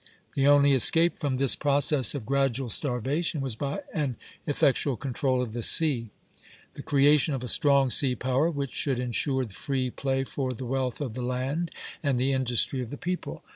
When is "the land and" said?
11.13-12.19